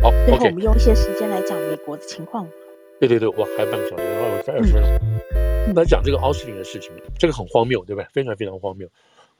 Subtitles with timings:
[0.00, 2.48] 好，最后我们用一些时间来讲美国的情况。
[3.00, 5.74] 对对对，我，还有半个小时，然后我再二十分钟。
[5.74, 8.06] 来讲这个奥斯汀的事情，这个很荒谬，对不对？
[8.12, 8.88] 非常非常荒谬。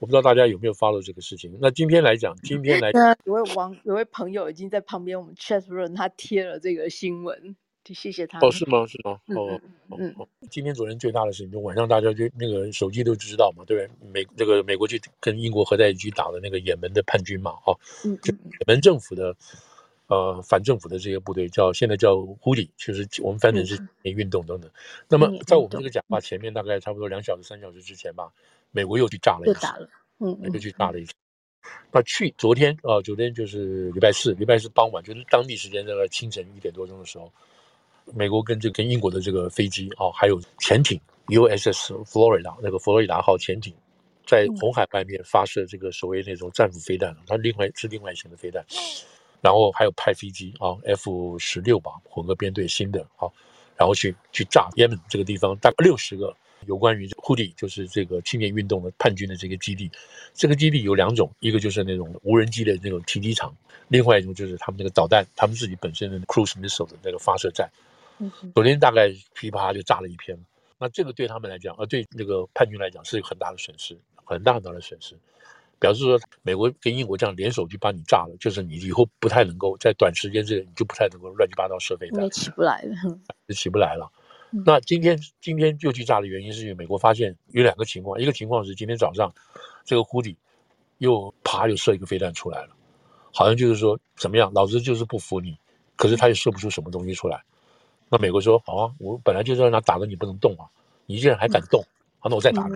[0.00, 1.56] 我不知道大家有没有 follow 这个事情。
[1.60, 8.40] 那今天来讲，今天来 那有位网有位朋友已经在旁边我们 chat room，他贴了这个新闻，就谢谢他。
[8.40, 8.84] 哦，是吗？
[8.86, 9.18] 是吗？
[9.28, 9.60] 嗯哦，
[9.96, 14.10] 嗯哦，今天昨天最大的事情，就晚上大家就那个手机都知道嘛，对不对？
[14.12, 19.34] 美这个美国去跟英国合在一起打的那个也门的叛军嘛，哦，嗯就也门政府的
[20.08, 24.70] 呃反政府的这些部队叫现在叫呼里，其实我们翻成是运动等等。
[25.08, 28.30] 那么在我们这个讲话前面大概差不多两小时三小时之前吧，
[28.72, 31.12] 美国又去炸了一次，又打了，嗯，又去炸了一次。
[31.92, 37.30] 那去昨天啊、呃，昨天就是礼拜四，礼拜四傍晚，就是当地时间大概清晨一点多钟的时候，
[38.14, 43.74] 美国跟这个跟英国的这个飞机啊、哦，还有潜艇 USS Florida 那个佛罗里达号潜艇，
[44.26, 48.64] 在红海外面发射这个所谓那种战斧飞弹，它另外是另外一型的飞弹，
[49.40, 53.32] 然后还有派飞机啊、哦、F 十六吧，混合编队新的啊、哦，
[53.76, 56.34] 然后去去炸也门这个地方，大概六十个。
[56.66, 59.88] 有关于呼里，就是这个青年运动的叛军的这个基地，
[60.34, 67.70] 这个基地有两种，一个就是那种无人机的那种停机场，另外一种就是他们那个导弹，他们自己本身的 cruise missile 的那个发射站。
[68.56, 70.36] 昨天大概噼啪就炸了一片，
[70.78, 75.16] 那这个对他们来讲，呃，对那个叛军来讲是一个很大的损失，很大很大的损失，
[75.78, 82.96] 表示说美国跟英国这样联手去把你炸了，就是你以后不太能够在短时间之内你就不太能够乱七八糟射飞弹，也起不来了，
[83.46, 84.10] 就起不来了。
[84.64, 89.32] 那今天今天又去炸的原因是因为美国发现有两个情况，一个情况是今天早上
[89.84, 90.36] 这个湖底
[90.98, 92.70] 又啪又射一个飞弹出来了，
[93.32, 95.56] 好像就是说怎么样，老子就是不服你，
[95.96, 97.42] 可是他也射不出什么东西出来。
[98.08, 100.64] 那美国说好啊，我本来就是让他打的你不能动啊，
[101.04, 101.84] 你竟然还敢动，
[102.18, 102.74] 好，那我再打你，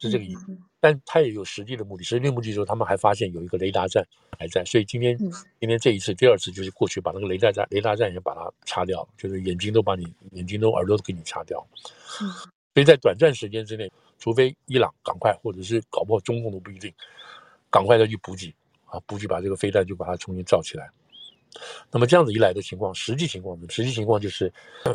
[0.00, 0.58] 是这个意思。
[0.80, 4.06] 但他也有实际的目的，实际的目的就是他们还发现有一个雷达站
[4.38, 5.18] 还在，所以今天
[5.60, 11.66] 今天这一次第二次就是过去把那个雷达站雷达站也把它擦掉了，就是眼睛都把你眼睛都耳朵都给你擦掉。
[12.74, 16.92] 所以在短暂时间之内，除非伊朗赶快，或者是搞不好中共都不一定
[17.70, 18.54] 赶快再去补给
[18.86, 20.88] 啊，补给把这个飞弹就把它重新造起来。
[21.90, 23.66] 那么这样子一来的情况，实际情况呢？
[23.68, 24.52] 实际情况就是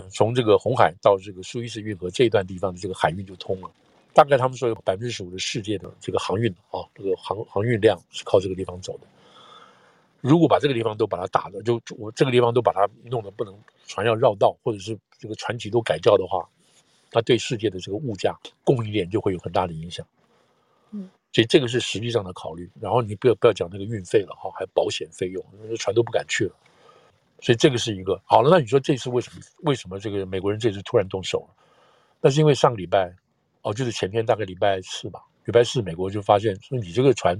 [0.09, 3.69] 从这个红海到这个苏伊士运河这一段地方的这个海运就通了。
[4.13, 9.07] 大概他们说有百分之十五的世界的这个航运啊，这个航航运量是靠这个地方走的。
[10.21, 13.53] 如果把这个地方都把它打的，就我这个地方都把它弄得不能
[13.85, 16.47] 船要绕道，或者是这个船体都改掉的话，
[17.11, 20.05] 它对世界的这个物价供应链就会有很大的影响。
[20.91, 22.69] 嗯，所以这个是实际上的考虑。
[22.79, 26.55] 然后你不要不要讲那个运费了哈，还有保险费用，那船都不敢去了。
[27.41, 28.49] 所以这个是一个好了。
[28.49, 31.55] 那你说这次为什么为什么这个美国人这次突然动手了？
[32.21, 33.13] 那是因为上个礼拜
[33.63, 35.23] 哦，就是前天大概礼拜四吧。
[35.45, 37.35] 礼拜四，美国就发现说：“你这个船，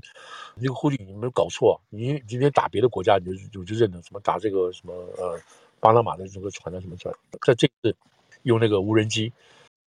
[0.56, 1.80] 你这个呼里，你没有搞错？
[1.90, 4.02] 你今天打别的国家，你就就就认了。
[4.02, 5.40] 什么打这个什么呃
[5.80, 7.16] 巴拿马的这个船啊，什么船？
[7.46, 7.96] 在这次
[8.42, 9.32] 用那个无人机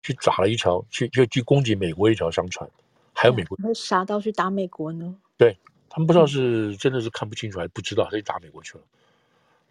[0.05, 2.71] 去打了一条，去去去攻击美国一条商船，
[3.13, 3.59] 还有美国。
[3.61, 5.17] 那傻到去打美国呢？
[5.37, 5.59] 对
[5.89, 8.85] 他们不知道是真的是看不清楚，还是不知道，他就打美国去了。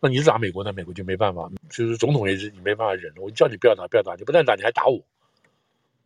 [0.01, 3.21] 那你是打美国，那美国就没办法，就是总统也是你没办法忍了。
[3.21, 5.01] 我叫你不要打，不要打，你不但打，你还打我。”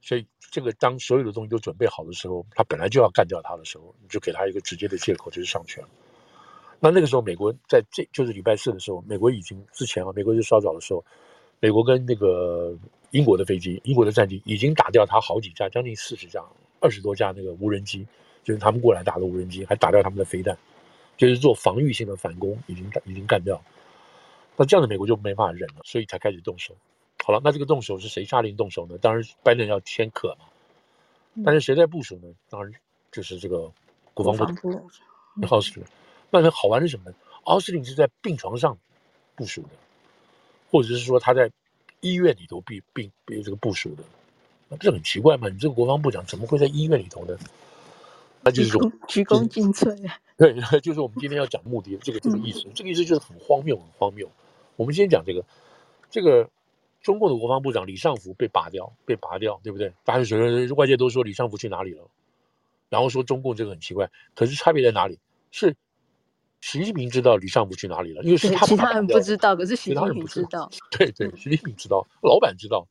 [0.02, 5.84] 所以，这个当所有的东西都准备好的时候，他本来就要干掉他的时候，你就给他一个直接的借口，就是上权。
[6.80, 11.04] 那那个时候，美国在这就是礼拜四的时候，美国已经之前啊，美国就稍早的时候，
[11.60, 12.74] 美国跟那个
[13.12, 16.42] 英国的飞机、英国的战机已经打掉他好几架，将近四十架、
[16.80, 18.08] 二十多架那个无人机，
[18.44, 20.58] 就是他们过来打的无人机，还打掉他们的飞弹，
[21.18, 23.62] 就是做防御性的反攻，已经已经干掉了。
[24.56, 26.74] 那这样的美国就没法忍了，所以才开始动手。
[27.30, 28.98] 好了，那这个动手是谁下令动手呢？
[28.98, 30.46] 当然，拜登要签可嘛。
[31.46, 32.28] 但是谁在部署呢？
[32.50, 32.74] 当然
[33.12, 33.72] 就是这个
[34.16, 34.72] 国防部
[35.48, 35.84] 奥斯汀。
[36.32, 37.16] 那好玩是什么呢？
[37.44, 38.76] 奥斯汀是在病床上
[39.36, 39.70] 部署的，
[40.72, 41.52] 或者是说他在
[42.00, 44.02] 医院里头病病被这个部署的，
[44.68, 45.50] 那不是很奇怪吗？
[45.50, 47.38] 你这个国防部长怎么会在医院里头呢？
[48.42, 49.96] 那就是说鞠躬尽瘁。
[50.36, 52.66] 对， 就是我们今天要讲目的这个这个意思。
[52.74, 54.28] 这个意思就是很荒谬，很荒谬。
[54.78, 55.46] 我们先讲这个，
[56.10, 56.50] 这个。
[57.10, 59.92] 中共的国防部长李尚福被拔掉，被拔掉，对不对？
[60.06, 62.08] 大家觉得外界都说李尚福去哪里了，
[62.88, 65.18] 然后说中共这个很奇怪，可是差别在哪里？
[65.50, 65.76] 是
[66.62, 70.70] 习近平知道李尚福去哪里了，因为是他其他人不知道，可是习近平知道。
[70.92, 72.88] 对对，习近平知道，老板知道，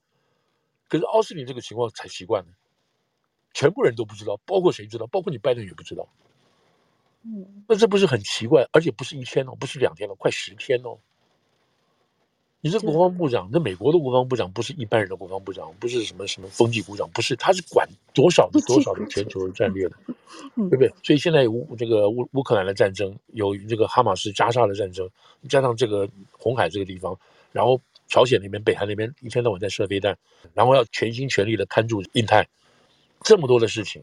[0.88, 2.48] 可是奥斯汀这个情况才奇怪呢，
[3.54, 5.06] 全部人都不知道，包括谁知道？
[5.06, 6.08] 包括你拜登也不知道。
[7.22, 8.68] 嗯，那这不是很奇怪？
[8.72, 10.98] 而且不是一天哦，不是两天哦，快十天哦。
[12.60, 19.94] 你是国防部长，那美国的国防部长不是一般人的国防部长，不是什么什么风纪股长，不是，他是管多少的多少的全球的战略的，
[20.56, 20.92] 对不对？
[21.04, 25.08] 所以现在乌这个乌乌克兰的战争，有这个哈马斯加沙的战争，
[25.48, 27.16] 加上这个红海这个地方，
[27.52, 30.18] 然后朝鲜那边、北韩那边一天到晚在射飞弹，
[30.52, 32.48] 然后要全心全力的看住印太，
[33.22, 34.02] 这么多的事情，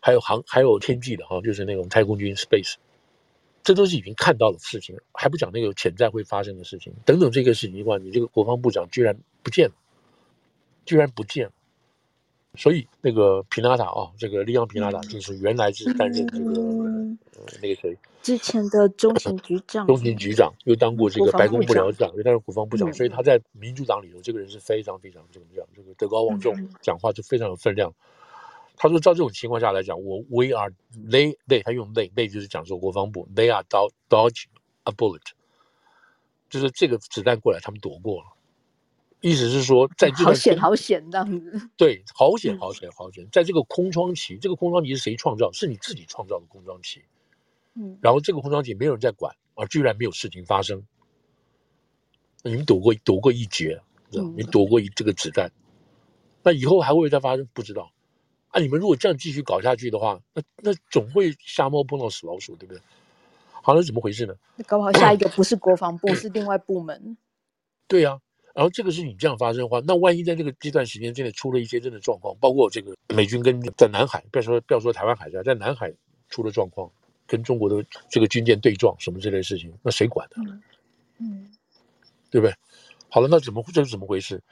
[0.00, 2.76] 还有航还有天际的哈，就是那种太空军 space。
[3.62, 9.74] 这都是已经看到的事情，还不讲那个潜在会发生的事情，等等这个事情的话，你这个国防部长居然不见了，
[10.84, 11.52] 居然不见了，
[12.56, 17.18] 所以那个皮纳塔啊，这个利昂皮纳塔就是原来是担任这个、嗯。
[17.36, 27.90] 呃、那个谁之前的中情局长，中情局长又当过这个白宫幕僚长，又当过国防部长，所以他在民主党里头，这个人是非常非常怎么讲，这个德高望重，讲话就非常有分量。
[28.82, 30.72] 他说：“照这种情况下来讲，我 we are
[31.10, 33.62] they they 他用 they they 就是讲说国防部 they are
[34.08, 34.44] dodge
[34.84, 35.20] a bullet，
[36.48, 38.28] 就是这个子弹过来，他们躲过了。
[39.20, 41.70] 意思是说，在这个好险好险这样子。
[41.76, 45.52] 对，好险好险好险，在这个空窗期，这个空窗期是谁创造？
[45.52, 47.02] 是你自己创造的空窗期。
[47.74, 50.82] 嗯，然后这个空窗期没有人在管，而居然没有事情发生。
[52.42, 53.78] 你们躲过躲过一劫，
[54.34, 55.52] 你躲过一这个子弹，
[56.42, 57.46] 那以后还会再发生？
[57.52, 57.92] 不知道。”
[58.50, 58.60] 啊！
[58.60, 62.82] 你们如果这样继续搞下去的话，那那总会瞎猫碰到死老鼠，对不对？
[63.62, 64.34] 好，那怎么回事呢？
[64.66, 67.16] 搞不好下一个不是国防部，是另外部门。
[67.86, 68.20] 对呀、啊，
[68.54, 75.92] 然后这个事情这样发生的话，那万一在这个这段时间真的出了一些真的状况，包括这个美军跟在南海，不要说不要说台湾海峡，在南海
[76.28, 76.90] 出了状况，
[77.26, 80.36] 跟中国的这个军舰对撞什么这类事情，那谁管的？
[80.38, 80.62] 嗯，
[81.18, 81.50] 嗯
[82.30, 82.54] 对不对？
[83.08, 84.42] 好了，那怎么这是怎么回事？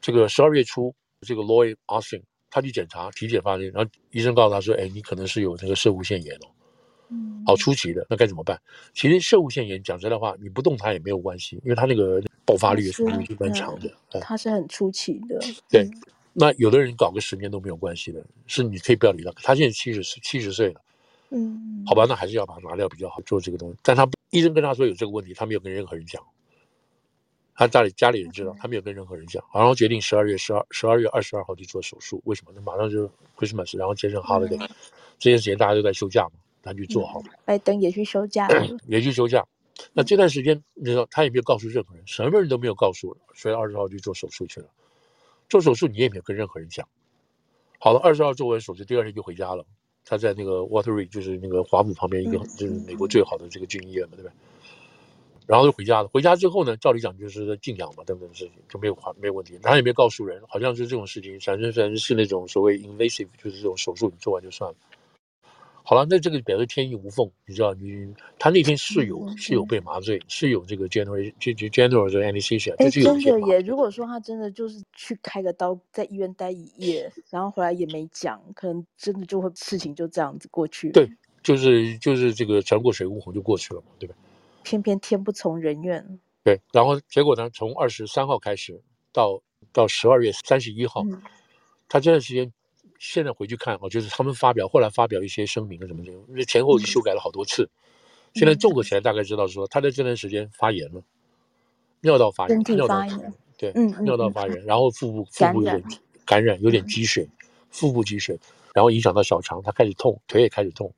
[0.00, 2.22] 这个十二月初，这个 Lloyd Austin。
[2.54, 6.46] 他去检查体检发现，然后医生告诉他说：“哎，你可能是有那个射物腺炎哦，
[7.10, 8.56] 嗯，好出奇的，那该怎么办？
[8.94, 13.02] 其实射物腺炎讲真的话，你不动它也没有关系，因为它那个爆发率是
[13.40, 15.36] 蛮强的，它是很出奇的。
[15.68, 16.00] 对，嗯、
[16.32, 19.32] 那有的人搞个十年都没有关系的，是你可以不要理他。
[19.42, 20.80] 他现在七十七十岁了，
[21.30, 23.76] 嗯，好吧，那还是要把它拿掉比较好，做这个东西。
[23.82, 26.22] 但他医生跟他说有这个问题，他没有跟任何人讲。”
[27.54, 32.20] 他家里家里人知道，他没有跟任何人讲，然后决定十二月十二十二月二十二号去做手术。
[32.24, 32.52] 为什么？
[32.54, 34.58] 那马上就 Christmas，然后接上 Holiday，
[35.18, 37.26] 这段时间大家都在休假嘛，他去做好了。
[37.44, 38.48] 拜登也去休假，
[38.86, 39.46] 也去休假。
[39.92, 44.66] 那这段时间，你知道他也没有告诉任何人，什么人都没有告诉，所以二十号去做手术去了。
[45.48, 46.88] 做手术你也没有跟任何人讲。
[47.78, 49.64] 好了，二十号做完手术，第二天就回家了。
[50.04, 54.32] 他在那个 Waterbury，就是那个华府旁边一个，就是美国最好的这个军医院嘛，对吧？
[55.46, 56.08] 然后就回家了。
[56.08, 59.58] 回家之后呢，照理讲就是静养嘛，等等事情就没有话没有问题。
[59.62, 64.76] 他也没告诉人，好像是这种事情，反正反正是那种所谓 invasive，就是这种手术，你做完就算了。
[65.86, 73.12] 好了，那这个表示天衣无缝，你知道，你他那天是有是有被麻醉，是有这个 general 就就 general 的 anesthesia，就是有。
[73.12, 80.88] 真的耶，如果说他真的就是去开个刀，在医院待一夜，然后回来也没讲，可能真的就会事情就这样子过去。
[80.90, 81.06] 对，
[81.42, 84.14] 就是就是这个船过水无痕就过去了嘛，对吧？
[84.64, 87.48] 偏偏天不从人愿，对，然后结果呢？
[87.50, 88.82] 从二十三号开始
[89.12, 89.40] 到
[89.72, 91.22] 到十二月三十一号，嗯、
[91.88, 92.52] 他这段时间
[92.98, 97.64] 现在回去看啊，就是他们发表后来发表一些声明啊什么的，因为前后就修改了好多次。
[97.64, 97.70] 嗯、
[98.34, 101.02] 现在综合起来，大概知道说他在这段时间发炎了，
[102.00, 105.84] 尿道发炎，尿道发炎，对，嗯，尿道发炎，然后腹部 腹部有点
[106.24, 107.28] 感染，有点积水，
[107.70, 108.38] 腹部积水，
[108.74, 110.92] 然后影响到小肠，他开始痛，腿也开始痛。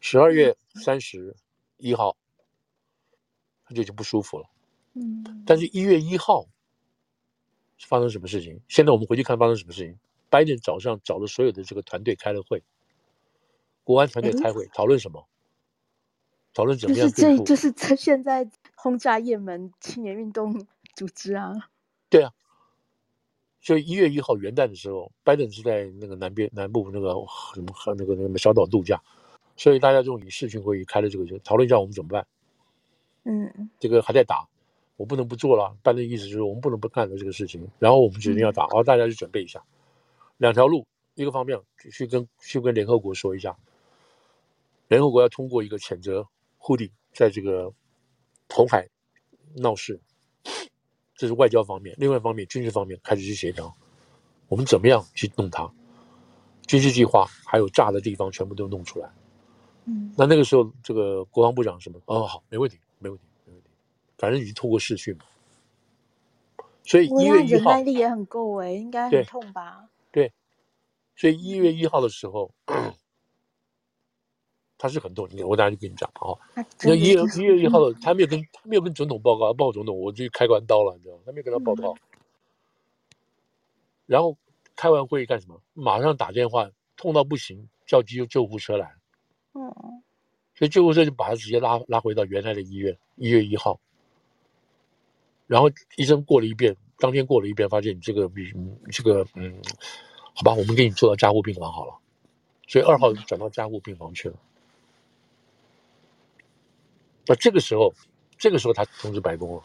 [0.00, 1.34] 十二月三十
[1.78, 2.16] 一号。
[3.66, 4.48] 他就已经不舒服了，
[4.94, 6.46] 嗯，但是一月一号
[7.80, 8.60] 发生什么事情？
[8.68, 9.98] 现在我们回去看发生什么事情。
[10.28, 12.62] 拜登早上找了所有的这个团队开了会，
[13.84, 15.26] 国安团队开会讨论什么？
[16.52, 17.08] 讨论怎么样？
[17.10, 21.52] 这就是这现在轰炸也门青年运动组织啊。
[22.08, 22.32] 对啊，
[23.60, 27.10] 所以一月一号元旦的时候，拜登是在那个南边南部那个
[27.54, 29.00] 什么和那个那个小岛度假，
[29.56, 32.26] 所以大家这种以视讯会议开了这个就讨论一下我们怎么办。
[33.28, 34.46] 嗯，这个还在打，
[34.96, 35.76] 我不能不做了。
[35.82, 37.68] 办的意思就是我们不能不干的这个事情。
[37.80, 39.60] 然后我们决定要打，然后，大家去准备一下。
[40.36, 43.56] 两条路，一个方面去跟去跟联合国说一下，
[44.86, 46.24] 联合国要通过一个谴责
[46.56, 47.72] 胡迪在这个
[48.48, 48.88] 红海
[49.56, 50.00] 闹事，
[51.16, 51.96] 这是外交方面。
[51.98, 53.74] 另外一方面，军事方面开始去协调，
[54.48, 55.68] 我们怎么样去弄它？
[56.68, 59.10] 军事计划还有炸的地方全部都弄出来。
[59.84, 62.00] 嗯，那那个时候这个国防部长什么？
[62.06, 62.78] 哦，好，没问题。
[62.98, 63.68] 没问题，没问题，
[64.18, 65.24] 反正已经透过视讯嘛，
[66.84, 69.88] 所以一月一号，忍耐力也很够哎，应该很痛吧？
[70.12, 70.32] 对，对，
[71.16, 72.50] 所以一月一号的时候，
[74.78, 76.36] 他是很痛，你看我等下就跟你讲啊。
[76.82, 81.22] 那一月一月一号的， 他没有跟他没有跟总统报告，报总统我就开完刀了，你知道吗？
[81.26, 81.92] 他没有跟他报告。
[81.94, 82.00] 嗯、
[84.06, 84.36] 然后
[84.74, 85.60] 开完会议干什么？
[85.72, 88.94] 马上打电话，痛到不行，叫急救救护车来。
[89.54, 90.02] 嗯。
[90.56, 93.78] 所以救护车就把他直接拉拉回到原来的医院，一月一号。
[95.46, 98.52] 然后医生过了一遍，当天过了一遍，发现你这个比
[98.90, 99.62] 这个嗯，
[100.34, 101.94] 好吧，我们给你做到加护病房好了。
[102.66, 104.34] 所以二号转到加护病房去了。
[107.26, 107.94] 那这个时候，
[108.38, 109.62] 这个时候他通知白宫了，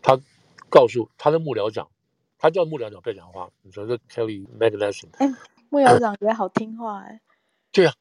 [0.00, 0.18] 他
[0.70, 1.90] 告诉他的幕僚长，
[2.38, 3.50] 他叫幕僚长不要讲话。
[3.62, 5.28] 你说这 Kelly McEnany，哎，
[5.68, 7.20] 幕僚长也好听话哎。
[7.70, 7.94] 对呀，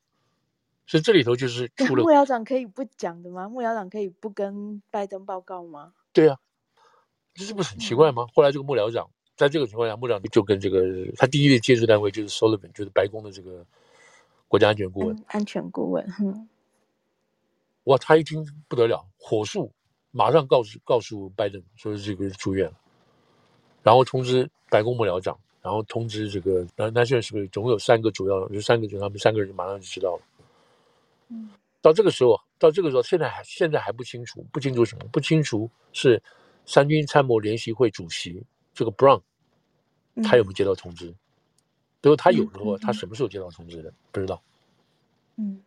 [0.91, 2.03] 所以这里头就是出了。
[2.03, 3.47] 幕僚长可以不讲的吗？
[3.47, 5.93] 幕僚长可以不跟拜登报告吗？
[6.11, 6.37] 对啊，
[7.33, 8.27] 这是不是很奇怪吗？
[8.35, 13.65] 后来这个幕僚长在这个情况下，幕僚长就跟这个他第一的接触单位就是 Sullivan，就是白宫的这个
[14.49, 15.23] 国家安全顾问。
[15.27, 16.49] 安全顾问，嗯。
[17.85, 19.71] 哇，他一听不得了，火速
[20.11, 22.73] 马上告诉告诉拜登说是这个住院了，
[23.81, 30.21] 然后通知白宫幕僚长，然后通知这个，然后那现在是不是总共有三个主要，就三个就他们三个人马上就知道了。
[31.31, 31.49] 嗯，
[31.81, 35.05] 到这个时候，到这个时候，现在还现在还不清楚，不清楚什么？
[35.11, 36.21] 不清楚是
[36.65, 39.21] 三军参谋联席会主席这个 Brown，
[40.23, 41.07] 他有没有接到通知？
[42.01, 43.93] 如果他有的话，他什么时候接到通知的？
[44.11, 44.43] 不知道。
[45.37, 45.63] 嗯，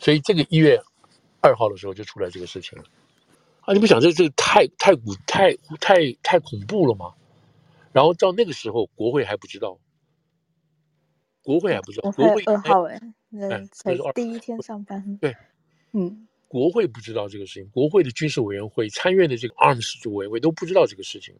[0.00, 0.82] 所以这个一月。
[1.44, 2.84] 二号的时候就出来这个事情了，
[3.62, 3.74] 啊！
[3.74, 7.12] 你不想这这个太太古太太太恐怖了吗？
[7.90, 9.76] 然后到那个时候，国会还不知道，
[11.42, 12.96] 国会还不知道，国会二号哎，
[13.34, 15.34] 那才第一天上班，对，
[15.92, 21.34] 嗯，国会不知道这个事情，国会的军事委员会、参院的这个 Arms 委员会都不知道这个事情，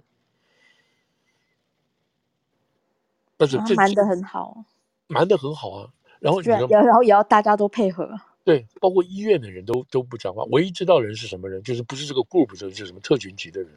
[3.37, 4.65] 但是这瞒得很好，
[5.09, 6.61] 瞒得很好啊，然后然
[6.95, 8.19] 后也要大家都配合。
[8.45, 10.43] 对，包括医院的人都都不讲话。
[10.51, 13.71] 唯一知道的人是什么人，就是不是这个 group，就是什么特勤级的人。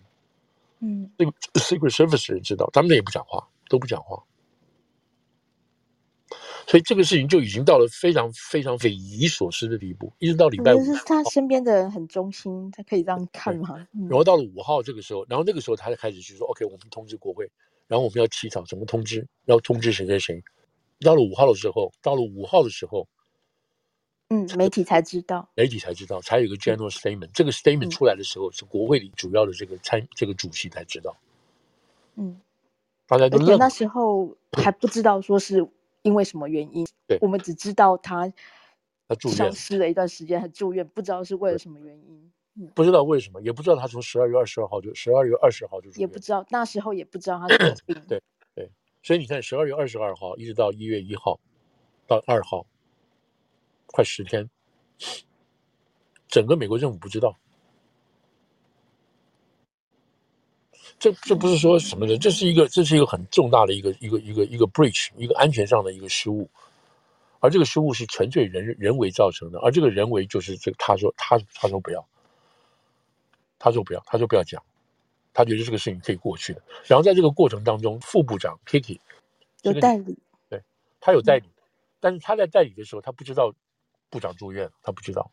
[0.79, 4.23] 嗯，这个 Secret Service 的人知道，他们也不讲话，都不讲话。
[6.67, 10.83] 所以这个事情就已经到了非常非常匪夷所思的地步，一直到礼拜五。
[10.83, 13.87] 是他身边的人很忠心，他可以这样看吗？
[14.09, 17.49] 然后到了五号这个时候，然后那个时候他才开始去说：“OK，我们通知国会，
[17.87, 20.43] 然后我们要起草怎么通知，要通知谁谁谁。”
[21.01, 23.07] 到了五号的时候，到了五号的时候。
[24.29, 27.29] 嗯，媒体才知道，媒体才知道，才有一个 general statement。
[27.31, 31.15] 这个 statement 出来的时候，是国会里主要的这个参这个主席才知道。
[32.15, 32.41] 嗯，
[33.05, 35.67] 大家都那时候还不知道说是
[36.05, 36.87] 因为什么原因。
[37.07, 38.31] 对，我们只知道他
[39.07, 42.31] 他住院消失了一段时间，他住院，不知道是为了什么原因。
[42.55, 47.47] 嗯，不知道为什么，也不知道他从十二月二十二号就十二月二十号就住院，也不知道那时候也不知道他
[47.85, 48.01] 病。
[48.07, 48.21] 对
[48.55, 48.71] 对，
[49.03, 51.39] 所以你看，十二月二十二号一直到一月一号
[52.07, 52.65] 到二号。
[53.87, 54.49] 快十天，
[56.27, 57.37] 整个美国政府不知道，
[60.99, 66.49] 这这不是说什么的，这是一个这是一个很重大的一个一个一个一个 breach，一个安全上的一个失误，
[67.39, 72.07] 而这个失误是纯粹人人为造成的，而这个人为就是这个他说他他说不要，
[73.59, 74.63] 他说不要，他说不要讲，
[75.33, 76.61] 他觉得这个事情可以过去的。
[76.85, 78.99] 然后在这个过程当中，副部长 Kiki
[79.63, 80.17] 有代理，
[80.49, 80.61] 对，
[80.99, 81.49] 他有代理，
[81.99, 83.53] 但是他在代理的时候，他不知道。
[84.11, 85.29] 部长住院，他不知道。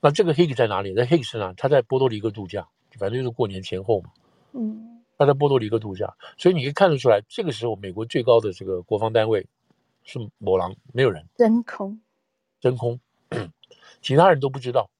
[0.00, 0.92] 那这个 Higgs 在哪里？
[0.94, 1.54] 在 Higgs 呢？
[1.56, 4.10] 他在波多黎各度假，反正就是过年前后嘛。
[4.52, 9.46] 嗯，他在波多黎各度假，所以你可以看得出来，这个时候美国最高的这个国防单位
[10.04, 12.00] 是某狼，没有人，真空，
[12.60, 12.98] 真空，
[14.00, 14.90] 其他人都不知道，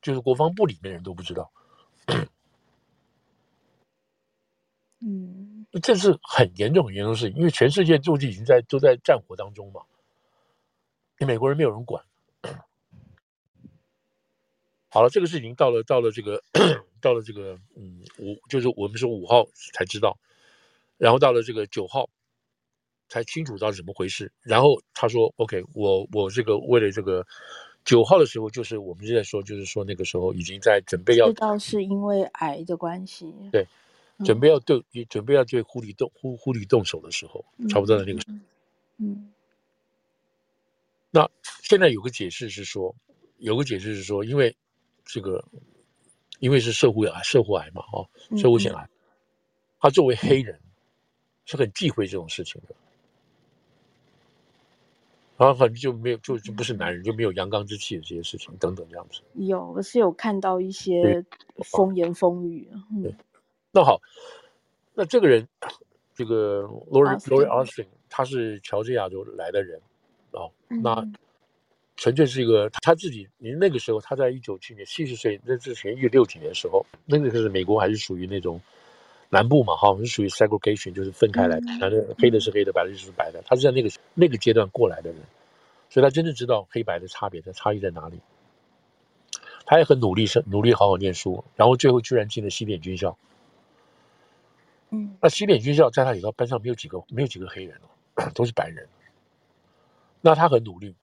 [0.00, 1.50] 就是国防部里面人都不知道。
[5.00, 9.82] 嗯， 这是很严重、很严重的事情，因为全世界就已经在都在战火当中嘛。
[11.18, 12.02] 你美国人没有人管。
[14.88, 16.42] 好了，这个事情到了到了这个
[17.02, 20.16] 到了这个嗯五，就是我们是五号才知道，
[20.96, 22.08] 然后到了这个九号
[23.08, 24.32] 才清楚到底怎么回事。
[24.40, 27.26] 然后他说：“OK，我我这个为了这个
[27.84, 33.66] 九号的时候，就是我们现在说，就是说那个时候已经在准备要知道是因为癌的关系，对，
[34.24, 38.40] 准备要对、嗯、准备要对护理动护护理动手的时候，差不多在那个时候，嗯。
[38.98, 39.28] 嗯”
[41.14, 41.30] 那
[41.62, 42.94] 现在有个解释是说，
[43.36, 44.56] 有个解释是说，因为
[45.04, 45.44] 这个，
[46.42, 48.04] 因为是社会癌，社会癌嘛，哈，
[48.36, 48.90] 社会性癌，
[49.78, 50.58] 他作为黑人
[51.44, 52.74] 是很忌讳这种事情的，
[55.36, 59.20] 然后很就没有就就不是男人就没有阳刚之气的这些事情等等这样子。
[59.34, 61.24] 有，我是有看到一些
[61.64, 62.68] 风言风语。
[63.00, 63.14] 对，
[63.70, 64.02] 那好，
[64.94, 65.46] 那这个人，
[66.12, 69.80] 这个 Lori Lori Austin，他是乔治亚州来的人。
[70.32, 71.08] 哦，那
[71.96, 73.28] 纯粹是一个他自己。
[73.38, 78.60] 您那个时候他在一九七年七十岁，那之前一九六几年的时候，那个时候美国还是属于那种
[79.28, 83.42] 南部嘛，哈，是属于 segregation，就是分开来，反正黑的是黑的，白的就是白的。
[83.46, 85.20] 他是在那个那个阶段过来的人，
[85.90, 88.20] 所以他真正知道黑白的差别的差异在哪里。
[89.64, 93.16] 他也很努力，是努力好好念书，然后最后居然进了西点军校。
[94.90, 98.88] 嗯，那西点军校在他里头班上没有几个没有几个黑人哦， 都是白人。
[100.20, 100.94] 那他很努力，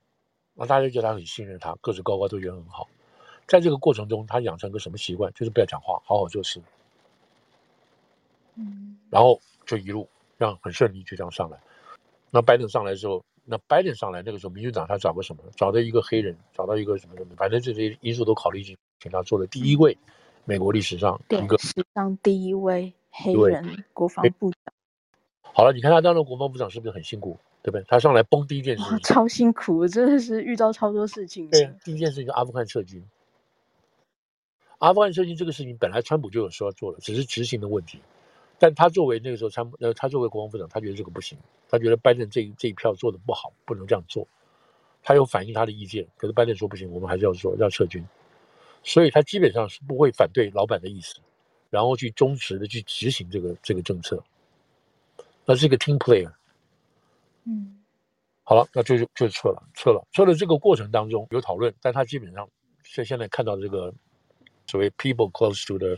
[0.59, 2.85] 那大家觉得他很信任他，个子高高，都觉得很好。
[3.47, 5.31] 在这个过程中，他养成个什么习惯？
[5.31, 6.61] 就是不要讲话，好好做事。
[8.55, 10.05] 嗯，然后就一路
[10.37, 11.57] 让很顺利就这样上来。
[12.29, 15.41] 那拜登上来之后，那拜登上来那个时候，民主党他找个什么？
[15.55, 19.97] 找到一个黑人，找到一个什么什么，反正这些因素都考虑进，请他做了第一位
[20.43, 24.73] 美国历史上一个史上第一位黑人国防部长。
[25.41, 27.39] 好了，你看他当了国防部长是不是很辛苦？
[27.61, 27.83] 对不对？
[27.87, 31.49] 他上来崩第一件事情，超辛苦，真的是遇到超多事情。
[31.49, 33.03] 对，第一件事情就阿富汗撤军。
[34.77, 37.99] 阿富汗撤军这个事情本来川普就有说要做了，只是执行的问题。
[38.57, 41.37] 但他作为那个时候参呃，他作为国防部长，他觉得这个不行，
[41.69, 44.27] 他觉得拜登这这一票做的不好，不能这样做。
[45.03, 48.05] 他有反映他的意见，可是拜登说不行，我们还是要做，要撤军。
[48.83, 51.15] 所以他基本上是不会反对老板的意思，
[51.69, 54.23] 然后去忠实的去执行这个这个政策。
[55.45, 56.31] 那是一个 team player。
[57.49, 57.81] 嗯，
[58.43, 60.35] 好了，那就就撤了，撤了，撤了。
[60.35, 62.47] 这个过程当中有讨论，但他基本上，
[62.83, 63.91] 所以现在看到这个
[64.67, 65.97] 所谓 people close to the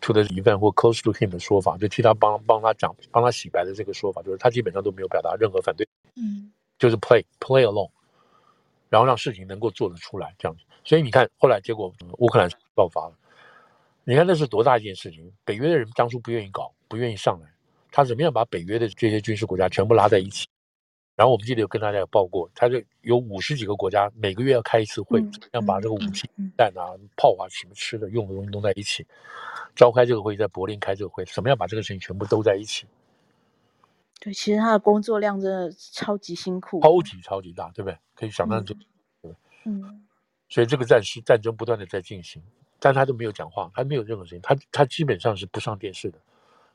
[0.00, 7.90] to the event 或 close to him 的说法，就替他帮帮他讲，帮他洗白的这个说法，就是他基本上都没有表达任何反对，嗯，就是 play play along，
[8.90, 10.64] 然后让事情能够做得出来这样子。
[10.84, 13.14] 所以你看，后来结果乌克兰爆发了，
[14.04, 15.32] 你看那是多大一件事情？
[15.44, 17.48] 北约的人当初不愿意搞，不愿意上来。
[17.90, 20.48] 他怎么样把北约的这些军事国家全部拉在一起？
[21.16, 29.06] 然后我们记得有跟大家有报过，他就有五十几个国家每个月要开一次会，怎么样把这个武器、弹啊、炮啊、什么吃的、用的东西弄在一起，
[29.76, 32.86] 召开这个会，在柏林开这个会，怎么样把这个事情全部都在一起？
[34.18, 37.98] 对，其实他的工作量真的超级辛苦，超级超级大，对不对？
[38.14, 38.80] 可以想象这个，
[39.20, 40.06] 对，嗯，
[40.48, 42.42] 所以这个战事战争不断的在进行，
[42.78, 46.18] 但他都没有讲话，他没有任何声音，他他基本上是不上电视的，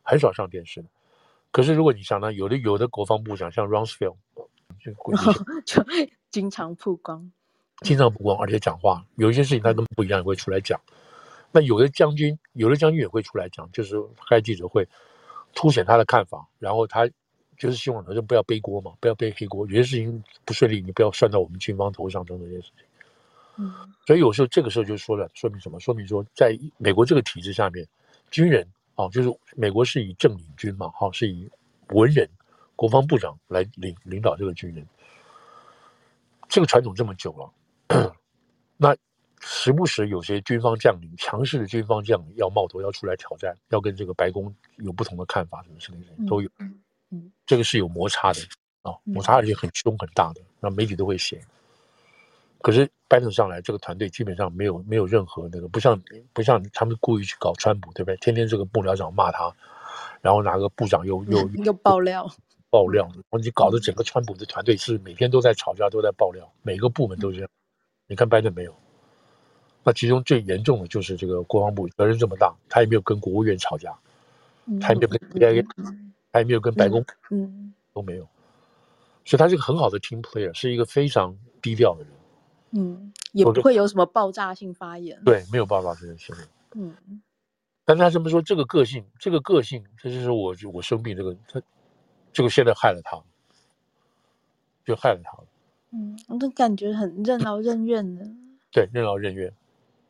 [0.04, 0.88] 很少上电视的。
[1.56, 4.18] 可是，如果你想呢，有的有的国防部长像 Rumsfeld，
[4.78, 4.92] 就
[5.64, 5.82] 就
[6.30, 7.32] 经常曝光，
[7.80, 10.78] 经常曝光，而且讲话，有一些事情他跟不一样，也会出来讲。
[11.54, 13.96] 那有的将军，有的将军也会出来讲，就是
[14.28, 14.86] 开记者会，
[15.54, 17.08] 凸显他的看法，然后他
[17.58, 22.86] 就是希望他就不要背锅嘛，不要背黑锅，有些事情不顺利，你不要算到我们军方头上等等这些事情。
[23.60, 23.74] 嗯，
[24.06, 25.80] 所以有时候这个时候就说了，说明什么？
[25.80, 27.88] 说明说，在美国这个体制下面，
[28.30, 28.68] 军人。
[28.96, 31.50] 哦，就是美国是以正领军嘛，哈、哦，是以
[31.90, 32.30] 文人
[32.76, 34.86] 国防部长来领领导这个军人，
[36.48, 38.16] 这个传统这么久了，
[38.78, 38.96] 那
[39.42, 46.80] 时不时有些军方将领，强势的军方将领要冒头要出来挑战，要跟这个白宫有不同的看法，什么之类的都有，嗯，
[47.12, 48.42] 嗯，这个是有摩擦的
[48.82, 51.42] 啊、哦，摩擦而且很凶很大的，那媒体都会写。
[52.66, 56.02] 可是拜登上来，这个团队基本上没有没有任何那个，不像
[56.34, 58.18] 不像他们故意去搞川普，对不对？
[58.18, 59.54] 天天这个幕僚长骂他，
[60.20, 62.28] 然后哪个部长又又又爆料
[62.72, 67.48] 爆料，然后你搞得整个川普的团队是每天都在吵架，都在爆料，每个部门都这样。
[68.08, 68.74] 你看拜登没有？
[69.84, 73.96] 那其中最严重的就是这个国防部责任这么大，他也没有跟国务院吵架，
[74.82, 75.64] 他也没有跟 CIA，
[76.32, 78.28] 他也没有跟白宫，嗯，都没有。
[79.24, 82.10] 所以他是个很好的 team player，是一个非常低调的人。
[82.76, 85.22] 嗯，也不会有什么爆炸性发言。
[85.24, 86.48] 对，没有爆炸性的新闻。
[86.76, 87.22] 嗯，
[87.86, 91.62] 但他这么说，这个个性，这个个性，这就是我我生病这个，他
[92.34, 93.18] 这个现在害了他，
[94.84, 95.46] 就害了他了。
[95.92, 98.30] 嗯，我都感觉很任劳任怨的。
[98.72, 99.54] 对，任劳任怨。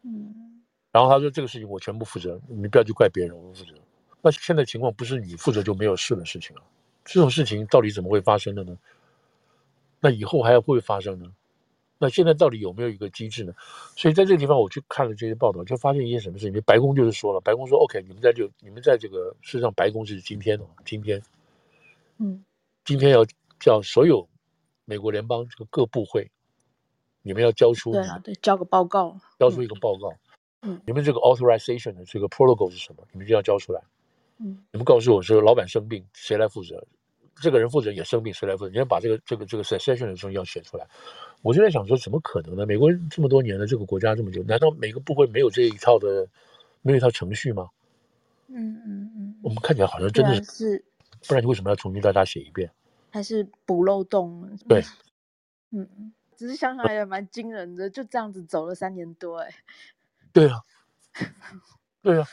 [0.02, 0.64] 嗯。
[0.92, 3.74] 然后他说：“这个事情我全部负责，你不要去怪别人，我不负责。”
[4.24, 6.64] 那现在情况不是你负责就没有事的事情了。
[7.04, 8.76] 这种事情到底怎么会发生的呢？
[10.00, 11.32] 那以后还要会不会发生呢？
[11.98, 13.54] 那现在到底有没有一个机制呢？
[13.96, 16.62] 所以在这个地方，我去看了这些报道，就发现一些什么事情。
[16.64, 21.22] 白宫就是说了，白宫说：“OK，你们在这，你们在这个，事实上，白宫是今天的，今天，
[22.18, 22.44] 嗯，
[22.84, 23.26] 今天要
[23.60, 24.28] 叫所有
[24.84, 26.30] 美国联邦这个各部会，
[27.22, 30.14] 你们要交出对啊，对，交个报告，交出一个报告，
[30.64, 33.08] 嗯，你们这个 authorization 的这个 protocol 是什么？
[33.14, 33.82] 你们就要交出来，
[34.40, 36.86] 嗯，你们告诉我说，老板生病，谁来负责？
[37.36, 38.72] 这个人负责也生病，谁来负责？
[38.72, 40.88] 你要把这个这个这个 succession 的东西要写出来。”
[41.44, 42.66] 我就在想说，怎么可能呢？
[42.66, 46.28] 美国这么多年了，这个国家这么久，难道每个部会没有这一套的，
[46.82, 47.70] 没有一套程序吗？
[48.48, 49.36] 嗯嗯嗯。
[49.44, 50.84] 我们看起来好像真的是，
[51.28, 52.72] 不然你为什么要重新大家写一遍？
[53.12, 54.58] 还是补漏洞？
[54.68, 54.84] 对，
[55.72, 59.54] 嗯，只是想想也蛮惊人的，就这样子走了三年多，哎。
[60.34, 60.62] 对啊，
[62.02, 62.26] 对啊。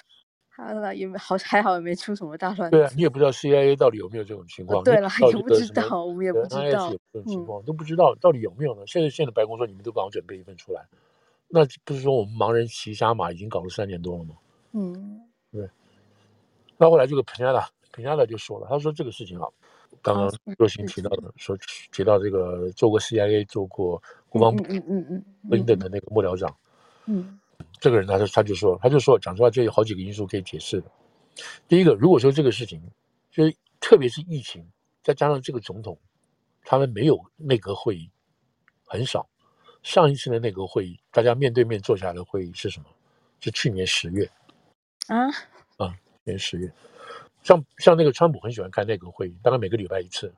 [0.95, 2.71] 也没好还好，也没出什么大乱。
[2.71, 4.81] 对啊，你也不知道 CIA 到底有没有这种情况。
[4.81, 6.91] 哦、对了，也不知道，我们也不知道。
[7.13, 8.83] 这种情况、嗯、都不知道到底有没有呢？
[8.87, 10.87] 现在现在白宫说你们都帮我准备一份出来，
[11.49, 14.35] 那不是说我们盲人骑瞎马已经搞了三年多了吗？
[14.73, 15.21] 嗯，
[15.51, 15.69] 对。
[16.79, 19.47] 那后来这个平亚达平亚达就说了，他说这个事情啊，
[20.01, 21.57] 刚刚若星提到的，哦、说
[21.93, 26.55] 提到这个做过 CIA 做过国防部嗯嗯嗯等等的那个幕僚长，
[27.07, 27.39] 嗯。
[27.81, 30.91] 这个人他就他就说他就说讲实话，这有好几个因素可以解释的。
[31.67, 32.83] 第一个，如果说这个事情
[33.31, 34.67] 就是特别是疫情，
[35.03, 35.99] 再加上这个总统，
[36.63, 38.11] 他们没有内阁会议，
[38.85, 39.29] 很少。
[39.83, 42.87] 上一次的内阁会议，大家面对面坐下来的会议是什么？
[43.41, 44.31] 是去年十月。
[45.09, 45.27] 啊
[45.77, 45.89] 啊，
[46.25, 46.73] 去年十月。
[47.43, 50.33] 像像那个川普很喜欢开内阁会议，大概每个礼拜一次。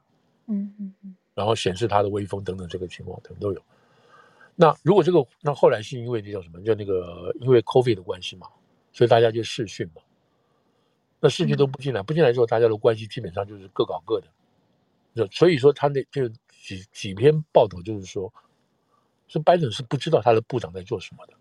[0.46, 1.14] 嗯嗯嗯。
[1.34, 3.60] 然后显示他的威风等等，这个情况等都有。
[4.56, 6.62] 那如果这个，那后来是因为那叫什么？
[6.62, 8.48] 叫那个因为 COVID 的关系嘛，
[8.92, 10.02] 所以大家就试训嘛。
[11.20, 14.28] 那试训都不进来，不进来之后，大家的关系基本上就是各搞各的。
[15.14, 18.32] 就所以说，他那就几几篇报道就是说，
[19.26, 21.34] 是拜登是不知道他的部长在做什么的。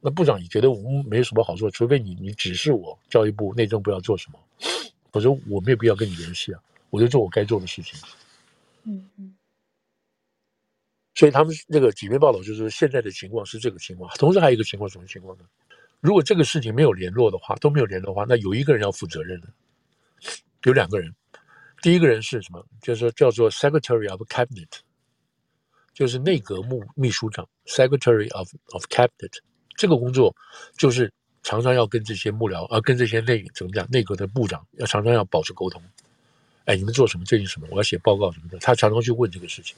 [0.00, 4.38] 那部长也觉得我们没什么好说，除非你你指示我教育部、内政部要做什么，
[5.12, 7.98] 否则我没有必要跟你联系啊，我就做我该做的事情。
[8.84, 9.33] 嗯嗯。
[11.14, 15.44] 所以他们那个几篇报道就是，现在的情况是这个情况，同时还有一个情况，什么情况呢？
[16.00, 19.48] 如果这个事情没有联络的话，都没有联络的话，那有一个人要负责任的，
[20.64, 21.14] 有两个人。
[21.82, 22.66] 第一个人是什么？
[22.82, 24.68] 就是叫做 Secretary of Cabinet，
[25.92, 29.38] 就是内阁秘秘书长 Secretary of of Cabinet。
[29.76, 30.34] 这个工作
[30.76, 35.82] 就是常常要跟这些幕僚啊，跟这些内怎么讲内阁的部长要常常要保持沟通。
[36.64, 37.24] 哎，你们做什么？
[37.24, 37.68] 最近什么？
[37.70, 39.76] 我要写报告什么的，他常常去问这个事情。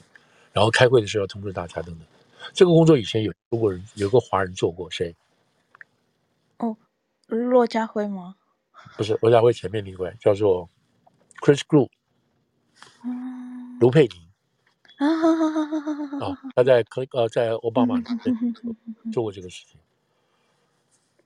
[0.57, 2.07] 然后开会的时候要通知大家等等，
[2.51, 5.15] 这个工作以前有中国人有个华人做过，谁？
[6.57, 6.75] 哦，
[7.27, 8.35] 骆家辉吗？
[8.95, 10.67] 不是，骆家辉前面那位叫做
[11.41, 11.87] Chris Glu，
[13.03, 14.19] 嗯，卢佩宁
[14.97, 18.01] 啊，啊，他在科呃在奥巴马
[19.13, 19.79] 做过这个事情，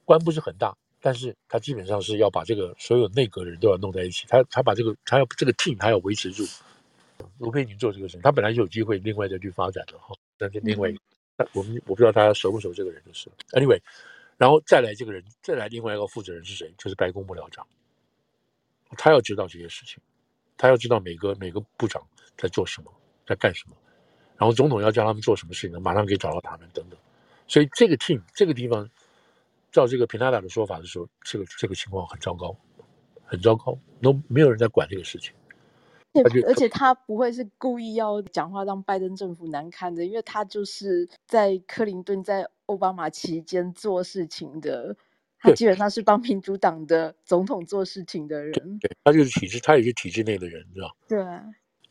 [0.03, 6.43] 官不是很大，但是他基本上是要把这个所有内阁的人都要弄在一起，他他把这个他要这个 team 他要维持住。
[7.37, 10.15] 卢佩宁做这个事情，他本来就有机会另外再去发展的哈。
[10.37, 10.99] 但是另外一个，
[11.37, 13.29] 那我们我不知道大家熟不熟这个人就是。
[13.51, 13.79] Anyway，
[14.37, 16.73] 然后再来这个人，再来另外一个负责人是谁？
[16.77, 17.65] 就是白宫幕僚长。
[18.97, 20.01] 他要知道这些事情，
[20.57, 22.01] 他要知道每个每个部长
[22.37, 22.91] 在做什么，
[23.25, 23.75] 在干什么。
[24.37, 25.79] 然后总统要叫他们做什么事情呢？
[25.79, 26.99] 马上可以找到他们等等。
[27.47, 28.89] 所以这个 team 这个地方，
[29.71, 32.55] 照这个平纳达的说法的时候，这个这个情况很糟糕，
[33.23, 35.31] 很糟糕，都没有人在管这个事情。
[36.45, 44.95] 而且他不会是故意要讲话让拜登政府难堪的，因为他就是在克林顿在奥巴马期间做事情的，
[45.39, 48.51] 他基本上是帮民主党的总统做事情的人。
[48.79, 50.95] 对，对，他就是体制，他也是体制内的人，你知道？
[51.07, 51.23] 对。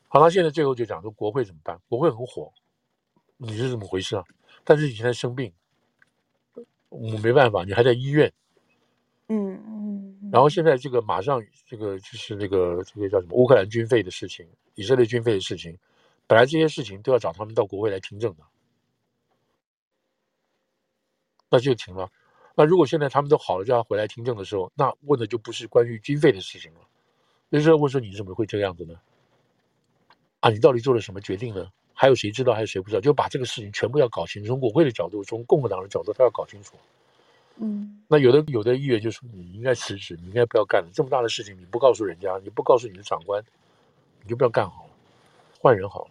[0.08, 1.80] 好，他现在最后就讲说国会怎么办？
[1.88, 2.52] 国会很火，
[3.36, 4.24] 你是怎么回事啊？
[4.64, 5.52] 但是你现在生病，
[6.88, 8.30] 我没办法，你还在医院。
[9.28, 15.76] 嗯嗯，然后现在这个马上这个就是那个这个叫什么乌克兰军费的事情，以色列军费的事情，
[16.26, 18.44] 本来这些事情都要找他们到国会来听证的，
[21.48, 22.08] 那就停了。
[22.54, 26.80] 那如果现在他们都好了，叫他回来听证的时候，那问的就不是关于军费的事情了，
[27.50, 28.94] 就是问说你怎么会这个样子呢？
[30.40, 31.70] 啊，你到底做了什么决定呢？
[31.92, 32.54] 还有谁知道？
[32.54, 33.00] 还有谁不知道？
[33.00, 36.76] 就把这个事情全部要搞清楚，从国会的角度，从共和党的角度，他要搞清楚。
[37.62, 43.44] 嗯，那有的有的议员就说，你应该辞职，你应该不要干了，这么大的事情你不告诉人家，你不告诉你的长官，
[44.22, 44.90] 你就不要干好了，
[45.60, 46.10] 换人好了。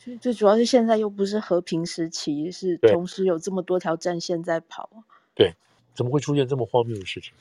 [0.00, 4.90] 最最主要是现在又不是和平时期，是同时有这么多条战线在跑。
[5.32, 5.54] 对，
[5.94, 7.32] 怎么会出现这么荒谬的事情？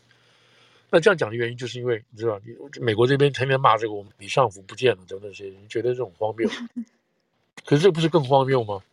[0.91, 6.47] 那这样讲的原因就是因为你知道，你美国这边天天骂这个我们李尚福不见了等等些，你觉得这种荒谬？
[7.65, 8.83] 可是这不是更荒谬吗？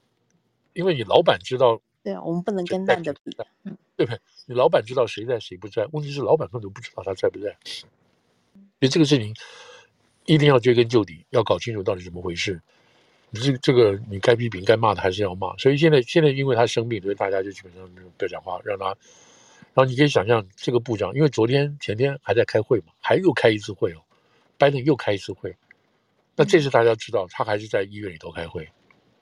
[0.72, 1.78] 因为你老板知道。
[2.02, 4.20] 对啊，我们不能跟烂的比，嗯，对不对？
[4.46, 7.88] 你老板知道谁在谁不在，问题是老板根本不知道他在不在，所
[8.80, 9.34] 以这个事情
[10.24, 12.60] 一定要追根究底，要搞清楚到底怎么回事。
[13.30, 15.56] 你这这个你该批评该骂的还是要骂。
[15.56, 18.86] 所以现在现在因为他生病，所以大家就基本上不要讲话，让他。
[19.72, 24.02] 然后你可以想象这个部长，因为昨天前天还在开会嘛，还又开一次会哦，
[24.58, 25.54] 拜登又开一次会，
[26.34, 28.68] 那这次大家知道他还是在医院里头开会。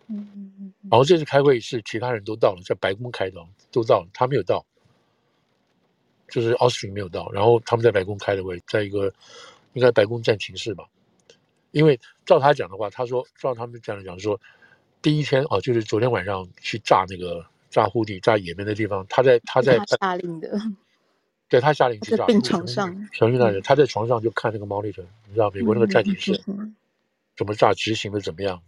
[0.09, 3.41] 嗯嗯嗯，然后这次开会是其他人都到了，在白宫开的，
[3.71, 4.65] 都到了，他没有到，
[6.29, 9.13] 就是奥斯汀没有到，然后他们在白宫开的会，在一个
[9.75, 10.85] 应该白宫战情室吧，
[11.73, 14.41] 因为照他讲的话，他说照他们这样讲说，
[15.03, 20.59] 第一天哦，就是昨天晚上去炸那个炸护地炸野门的地方，他在他在他下令的，
[21.51, 26.43] 对他下令去炸，病床上，小心那人他在床上就看那个 monitor，你知道美国那个战警是
[27.37, 28.61] 怎么炸执行的怎么样？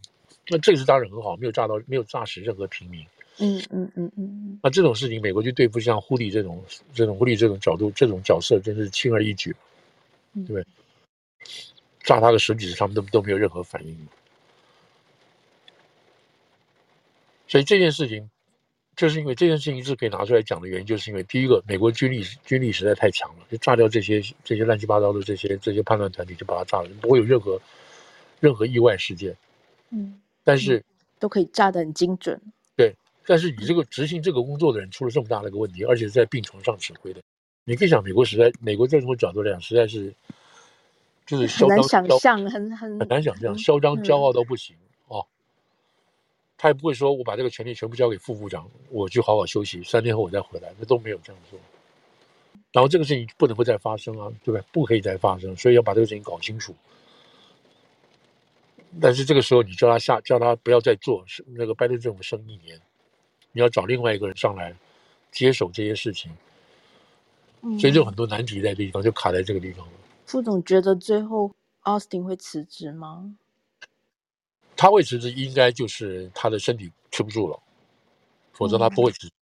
[0.51, 3.07] 那这个是当然很好，没有炸到没有炸死任何平民。
[3.39, 9.55] 嗯嗯嗯嗯，那这种事情，美国就对付像胡迪这种这种胡迪这种角度这种角色，真是轻而易举，
[10.35, 10.67] 对不对？
[12.03, 13.97] 炸他个十几次，他们都都没有任何反应。
[17.49, 18.29] 所以这件事情，
[18.95, 27.61] 就是因为这件事情是可以拿出来讲的原因，就是因为第一个，美国军力军力实在太强了，就炸掉这些这些乱七八糟的这些这些叛乱团体，就把它炸了，不会有任何
[28.39, 29.35] 任何意外事件。
[29.91, 30.85] 嗯，但是、嗯、
[31.19, 32.41] 都可以炸得很精准。
[32.77, 32.95] 对，
[33.27, 37.21] 但是你这个执行这个工作的人出了这么大的一个问题，而且是在病床上指挥的，
[37.65, 40.13] 你可以想，美国实在，美国在这种角度来讲，实在是
[41.27, 44.75] 就是嚣张，很难想象，很很很难想象，嚣张骄傲到不行。
[44.77, 44.81] 嗯
[46.63, 51.59] 他也不会说，我把这个权利全部交给副部长，我去好好休息，三天后我再回来，那都没有这样说。
[52.71, 54.63] 然后这个事情不能够再发生啊，对不对？
[54.71, 56.75] 不可以再发生，所以要把这个事情搞清楚。
[58.99, 62.81] 但是这个时候，你叫他下，叫他不要再做，是那个拜登政府剩一年，
[63.53, 64.75] 你要找另外一个人上来
[65.31, 66.33] 接手这些事情。
[67.79, 69.93] 所以就很多难题在这地方，就卡在这个地方了。
[70.25, 73.37] 副总觉得最后奥斯汀会辞职吗？
[74.75, 77.61] 他会辞职，应该就是他的身体吃不住了，
[78.53, 79.33] 否则他不会辞职。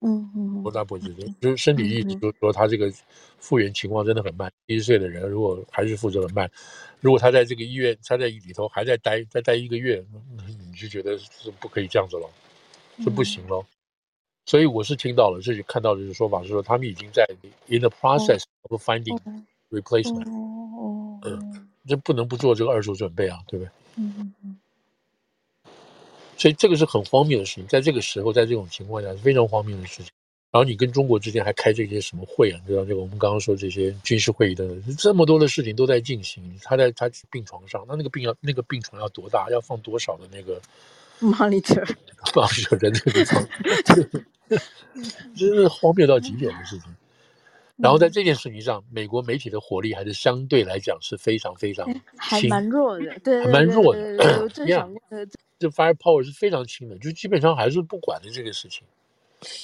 [0.00, 2.92] 嗯嗯，否则他不会辞职，就是身体一直就是说他这个
[3.38, 4.52] 复原情况真的很慢。
[4.68, 6.50] 七十岁的人如果还是复原很慢，
[7.00, 10.04] 如果他在这个医院，他在里头还在待再待一个月，
[10.70, 12.28] 你就觉得是不可以这样子了，
[13.02, 13.64] 是不行了。
[14.44, 17.26] 所以我是听到了，这里看到的说法是说，他们已经在
[17.66, 19.18] in the process of finding
[19.70, 20.28] replacement。
[21.24, 23.70] 嗯，这不能不做这个二手准备啊，对不对？
[23.96, 24.56] 嗯嗯嗯，
[26.36, 30.06] 所以这个是很荒谬的事情，在这个时候，在这种情况下是非常荒谬的事情。
[30.52, 32.58] 然后你跟中国之间还开这些什么会啊？
[32.64, 36.58] 你知道这个我们刚刚说这些军事会议的，这么多的事情都在进行。
[36.62, 39.48] 他在他病床上，那那个病要那个病床要多大？
[39.50, 40.60] 要放多少的那个
[41.20, 41.84] monitor？
[42.32, 43.46] 放人那个床
[45.36, 46.94] 真是荒谬到极点的事情。
[47.76, 54.40] 然后在这件事情上，美国媒体的火力还是相对来讲是非常非常轻，还蛮弱的，对，还蛮弱的。
[54.42, 58.82] 我正想问，这 firepower 是非常轻的，就基本上还是不管的这个事情。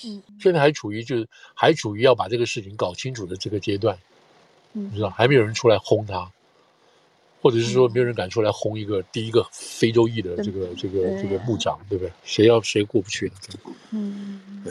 [0.05, 3.99] 嗯，现在还处于就是还处于要把这个事情搞清楚的这个阶段，
[4.75, 6.31] 嗯，你知道，还没有人出来轰他，
[7.41, 12.13] 或者是说没有人敢出来轰一个第一个非洲裔的这个这个这个部长，对不对？
[12.25, 13.35] 谁要谁过不去的？
[13.91, 14.63] 嗯，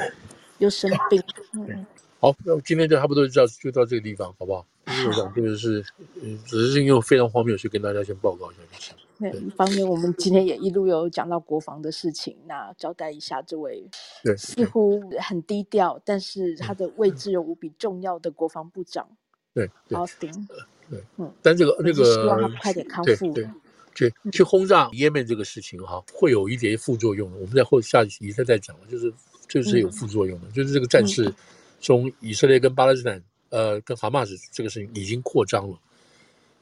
[0.59, 1.19] 又生病，
[1.53, 1.83] 嗯。
[2.21, 4.63] 好，那今天就差不多就到就到这个地方，好不好？
[4.85, 5.83] 因为我想这个是，
[6.21, 8.95] 嗯，只是因为非常荒谬去跟大家先报告一下就行。
[9.19, 13.83] 对，一方面我们今天也一路有讲到国防的事情，那交代一下这位，
[14.23, 19.09] 对，似乎很低调，但是他的位置又无比重要的国防部长，
[19.55, 20.47] 对，Austin，
[20.91, 23.33] 对，嗯，但这个那个，希望他快点康复。
[23.33, 23.49] 对，
[23.95, 27.37] 去去轰炸也门这个事情哈，会有一点副作用的。
[27.37, 29.11] 我们在后下一集再再讲，就是
[29.47, 31.33] 就是有副作用的，就是这个战事。
[31.81, 35.77] 从以色列跟巴勒斯坦，呃，跟哈马斯这个事情已经扩张了，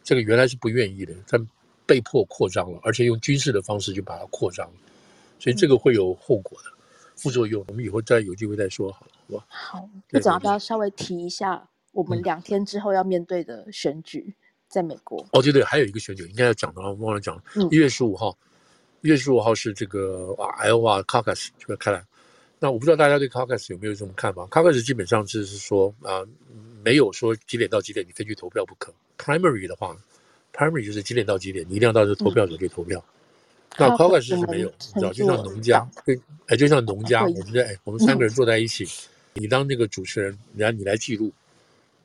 [0.03, 1.47] 这个原来是不愿意的，但
[1.86, 4.73] 被迫扩张了，而且用军事的方式就把它扩张了，
[5.38, 6.69] 所以这个会有后果的
[7.15, 7.63] 副作用。
[7.67, 9.45] 我们以后再有机会再说好了，好吧？
[9.49, 14.34] 好，那总要不要稍微提一下我们两天之后要面对的选举，
[14.67, 15.25] 在美国？
[15.34, 18.38] 哦，对对，还有一个选举应该要讲的，我忘了讲，一月十五号，
[19.01, 22.01] 一月十五号是这个啊，Iowa Caucus 就要开来。
[22.60, 26.28] 那我不知道大家对 Caucus 有没有这种看法？Caucus 基本上就是说啊、呃，
[26.84, 28.93] 没有说几点到几点你非去投票不可。
[29.17, 29.95] Primary 的话
[30.54, 33.04] ，Primary 就是几点到几点你一定要到这投票所去投票。
[33.78, 38.86] 嗯、那 Caucus 是没有，你知道，就像农家，对，哎，就像农家，我们在哎，我们三个人坐在一起，
[39.36, 41.32] 你当那个主持人，然后你来记录，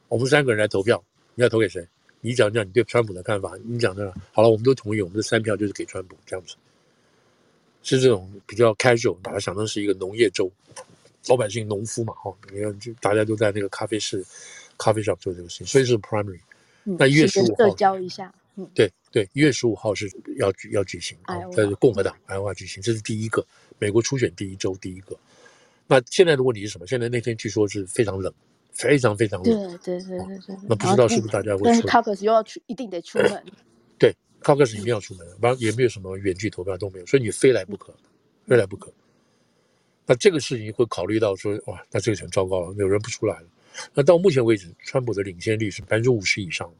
[0.08, 1.02] 我们三个人来投票，
[1.34, 1.84] 你要投给谁？
[2.20, 6.54] 你讲讲你对川普的看法，你讲讲好了，我们都同意，我们的三票就是给川普这样子。
[7.84, 10.50] 是这种比较 casual，把它想成是一个农业州，
[11.28, 14.24] 老百姓、农夫嘛，哈，你看，就大家都在那个咖啡室、
[14.76, 16.40] 咖啡 shop 做这个事情，所以是 primary。
[16.82, 23.46] 那一月十五号，社交一下，嗯，对对，一月十五号是要要举行啊，在共和党爱荷华举行，这是第一个
[23.78, 25.16] 美国初选第一周第一个。
[25.86, 26.86] 那现在的问题是什么？
[26.86, 28.32] 现在那天据说是非常冷，
[28.72, 30.56] 非常非常冷，对对对对对。
[30.66, 31.86] 那不知道是不是大家会出？
[31.86, 33.44] 他可是又要出，一定得出门。
[34.44, 34.46] 对。
[34.46, 37.94] 靠个是一定要出门然也没有什么远距投票都没有，所以你非来不可，
[38.46, 38.92] 非来不可。
[40.06, 43.46] 那这个事情会考虑到说，哇，那这个很糟糕了，有人不出来了。
[43.94, 46.70] 那到目前为止，川普的领先率是百分之五十以上，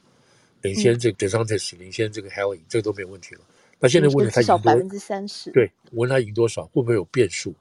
[0.60, 3.40] 领先这个 DeSantis，领先这个 Haley，这个都没有问题了。
[3.80, 7.54] 那现在问了他赢多百分之三十，对，问他赢多少，会不会有变数？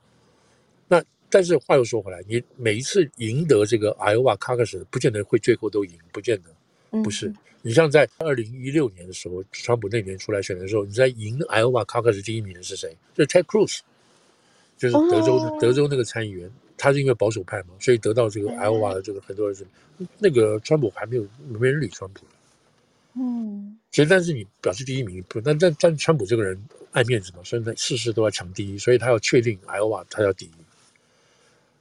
[0.87, 6.49] 那但是话又说回来，你每一次赢得这个 Iowa Caucus，不见得会最后都赢，不见得，
[7.01, 7.27] 不是。
[7.27, 12.95] 嗯、你像在二零一六年的时候，川普那年出来选的时候，你在赢 Iowa Caucus 第一名的是谁？
[13.15, 13.79] 就是 Ted Cruz，
[14.77, 19.65] 就是德州的、哦、德州那个参议员，他是因为保守派嘛，所以得到这个 Iowa 的这个很多人是，
[19.97, 22.25] 嗯、那个川普还没有没人理川普。
[23.15, 26.59] 嗯，其实但是你表示第一名不，但但但川普这个人
[26.91, 30.51] 爱面子嘛，所以他事事都要抢第一，所以他要确定 Iowa 他要第一。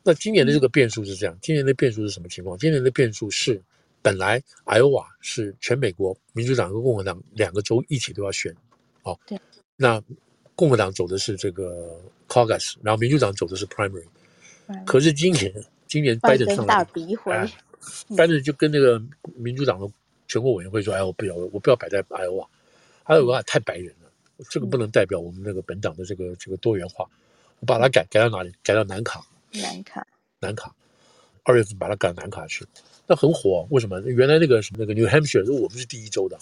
[0.02, 2.58] 那今年的这个变数是这样，今年的变数是什么情况？
[2.58, 3.58] 今年的变数是，
[4.02, 8.54] 本来 Iowa 是全美国民主党和共和党两个州一起都要选，
[9.04, 9.40] 哦，对，
[9.76, 10.02] 那
[10.54, 14.04] 共和党走的是这个 Caucus，然后民主党走的是 Primary，
[14.84, 15.52] 可是今年
[15.86, 16.84] 今年拜登上来，
[18.16, 19.02] 拜登就跟那个
[19.36, 19.88] 民主党的。
[20.28, 22.48] 全国委员会说：“哎，我不要，我不要摆在艾奥瓦，
[23.02, 24.10] 艾奥瓦太白人了，
[24.48, 27.06] 这个不能代表我们那个本党的这个这个多元化。
[27.60, 28.50] 我把它改改到哪里？
[28.62, 29.22] 改到南卡。
[29.52, 30.06] 南卡，
[30.40, 30.74] 南卡。
[31.42, 32.64] 二月份把它改到南卡去，
[33.12, 33.66] 那很火。
[33.70, 34.00] 为什么？
[34.00, 36.38] 原来那个什么那个 New Hampshire，我们是第一州的，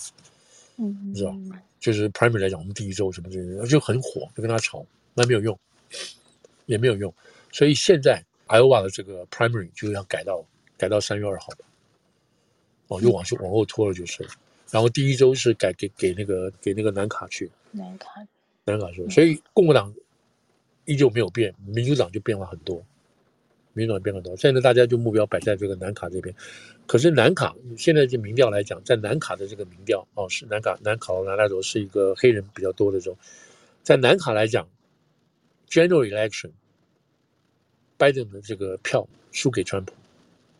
[0.76, 1.36] 嗯，你知道，
[1.80, 5.58] 就是 Primary 来讲，我们第一州什么这些就很火，就跟他吵，那没有用，
[6.66, 7.12] 也没有用。
[7.50, 10.46] 所以现在 Iowa 的这个 Primary 就要改到
[10.78, 11.48] 改到三月二号。”
[12.86, 14.24] 哦，又往后往后拖了就是，
[14.70, 18.10] 然后第一周是改给给那个给那个南卡去，南卡，
[18.64, 19.92] 南卡去，所以共和党
[20.84, 22.84] 依旧没有变，民主党就变了很多，
[23.72, 24.36] 民主党变很多。
[24.36, 26.34] 现在大家就目标摆在这个南卡这边，
[26.86, 33.16] 可是南卡现在这民调来讲，在南卡的这个民调哦，是南卡南卡罗来纳州是一个黑人比较多的州，
[33.82, 34.68] 在南卡来讲
[35.68, 36.50] ，General Election，
[37.96, 39.92] 拜登的这个票输给川普，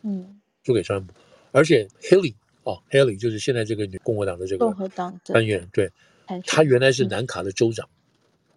[0.03, 1.13] 嗯，输给川普。
[1.51, 4.73] 而且 Haley 哦，Haley 就是现在这个女共和党的这个
[5.25, 5.91] 参议员，对，
[6.45, 7.89] 他原来是南卡的州长，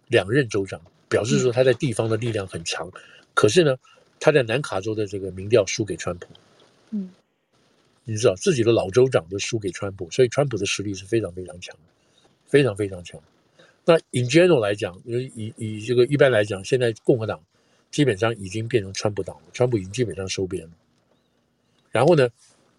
[0.07, 2.89] 两任州长，表示说他在地方的力量很强。
[3.33, 3.75] 可是呢，
[4.19, 6.27] 她在南卡州的这个民调输给川普，
[6.91, 7.09] 嗯，
[8.03, 13.21] 你知道自己的老州长都输给川普，所以川普的实力是非常非常强的，非常非常强。
[13.85, 17.39] 那 in general 来讲，以以这个一般来讲，现在共和党
[17.91, 20.71] 基本上已经变成川普党了，川普已经基本上收编了。
[21.91, 22.29] 然后呢？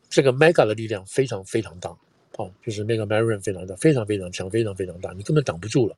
[0.09, 1.91] 这个 Mega 的力量非常非常大，
[2.37, 5.97] 哦，就是 Mega Marion 非常大，非常非常强，非常非常大，你根本挡不住了。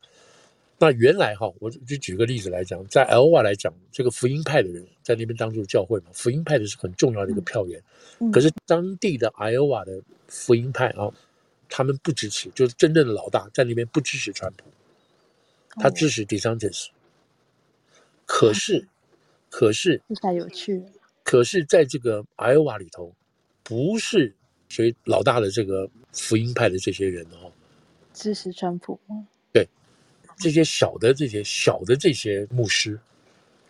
[0.79, 7.83] 那原来哈，我就举个例子来讲，在 Iowa 来讲，这个福音派的人在那边当做教会嘛，福音派的是很重要的一个票源。
[8.33, 11.13] 可是当地的 Iowa 的福音派啊，
[11.69, 14.65] 他们不支持，就是真正的老大在那边不支持川普，
[15.81, 16.89] 他支持 DeSantis。
[18.25, 18.89] 可是，
[19.51, 20.87] 可是，太有趣了。
[21.23, 23.13] 可是在这个 Iowa 里头。
[23.65, 24.35] 不是，
[24.71, 27.53] 所以老大的这个福音派的这些人哦，
[28.15, 29.29] 支持川普吗？
[30.39, 32.99] 对，这些小的这些小的这些牧师，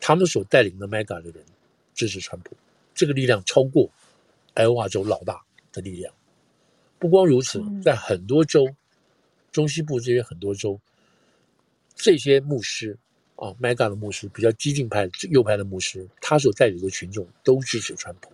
[0.00, 1.44] 他们所带领的 Mega 的人
[1.94, 2.56] 支持川普，
[2.94, 3.90] 这个力量超过
[4.54, 6.14] 爱奥瓦州老大的力量。
[6.98, 8.68] 不光如此，在很多州，
[9.52, 10.80] 中西部这些很多州，
[11.94, 12.98] 这些牧师
[13.36, 18.32] 啊，Mega 的牧师，比较激进派、右派的牧师，他所带领的群众都支持川普。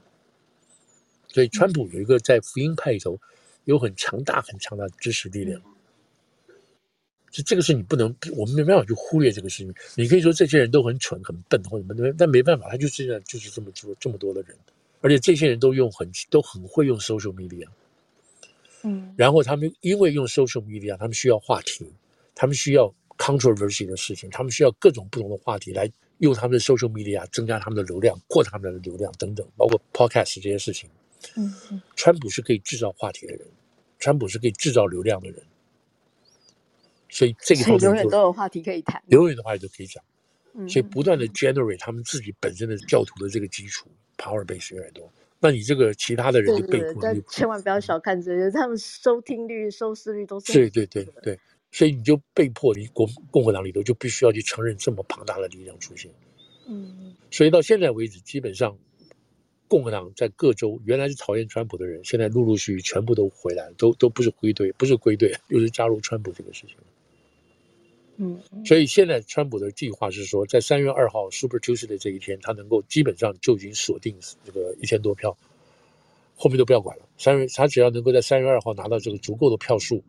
[1.29, 3.21] 所以，川普有一个在福音派里头
[3.65, 5.61] 有很强大、很强大的支持力量。
[7.35, 9.75] 就这个是你不能，我们没办法去忽略这个事情。
[9.97, 14.57] 你可以说这些人都很蠢、很笨或者什么，但没办法，他就是这样，就是这么多、这么多的人，
[15.01, 17.67] 而且这些人都用很、都很会用 social media。
[18.85, 21.85] 嗯，然后他们因为用 social media，他们需要话题，
[22.37, 30.89] 他们需要 controversy 的事情，他们需要各种不同的话题来用他们的 social media 增加他们的流量、扩他们的流量等等，包括 podcast 这些事情。
[31.37, 31.53] 嗯，
[31.97, 33.45] 川普是可以制造话题的人，
[33.99, 35.43] 川普是可以制造流量的人，
[37.15, 40.03] 所以这个永远都有话题可以谈，永远的话题都可以讲，
[40.55, 51.39] 嗯，所以不断的 generate 他们自己本身的教徒的这个基础 power base 越来越多，那你这个其他的人就被迫，但千万不要小看这些，他们收听率、收视率都是对对对对，
[51.71, 56.11] 所以你就被迫你国共和党里头就必须要去承认这么庞大的力量出现，
[56.67, 58.77] 嗯，所以到现在为止，基本上。
[59.67, 66.77] 共和党在各州原来是讨厌川普的人，现在陆陆续续全部都回来了，都都不是归队，不是归队，又是加入川普这个事情。
[68.17, 75.37] 嗯，所以现在川普的计划是说，在三月二号 Super Tuesday 这一天，他能够基本上就已经锁定这个一千多票，
[76.37, 77.05] 后面都不要管了。
[77.19, 80.03] 三月他只要能够在三月二号拿到这个足够的票数，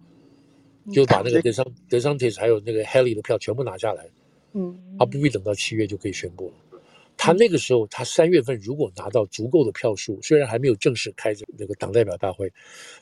[0.94, 4.08] 就把那个德桑德桑蒂斯还有那个 Haley 的票全部拿下来。
[4.54, 6.54] 嗯，他不必等到七月就可以宣布了。
[7.18, 12.52] 他那个时候，他三月份如果拿到足够的票数，虽然还没有正式开这个党代表大会，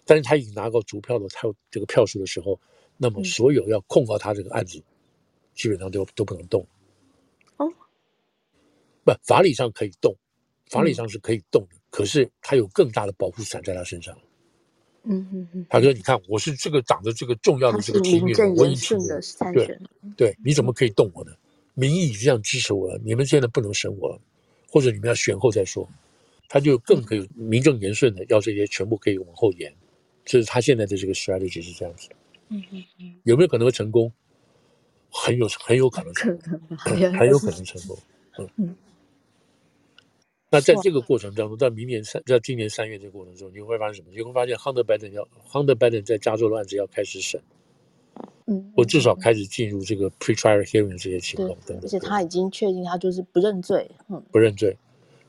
[0.06, 2.60] 但是他已经拿到足票的他有这个票数的时候，
[2.96, 4.82] 那么所有要控告他这个案子，
[5.54, 6.66] 基本上都都不能动。
[7.58, 7.68] 哦，
[9.04, 10.16] 不，法理上可以动，
[10.68, 14.18] 法理上是可以动的，可是他有更大的保护伞在他身上。
[15.04, 19.68] 嗯嗯嗯，他说：“你看，我是这个党的这个重要的这个提名人，我已经的参选，
[20.16, 21.32] 对对，你怎么可以动我呢？
[21.74, 24.18] 民意已经这样支持我了，你们现在不能审我了，
[24.70, 25.88] 或者你们要选后再说。”
[26.50, 29.74] 他就更可以名正言顺的要这些全部可以往后延，
[30.24, 32.08] 这是他现在的这个 strategy 是这样子。
[32.50, 34.12] 嗯嗯嗯，有没有可能会成功？
[35.14, 37.98] 很有很有可能成功，很有可能成功。
[38.40, 38.76] 嗯嗯。
[40.50, 44.08] 那在这个过程当中，到明年三，在今年三月这个过程中，你会发现什么？
[44.12, 47.42] 你会发现 Hunter Biden 要 Hunter Biden 在加州的案子要开始审，
[48.46, 51.82] 嗯，或至少开始进入这个 pre-trial hearing 这些情况等等。
[51.84, 54.76] 而且他已经确定他就是不认罪，嗯，不认罪。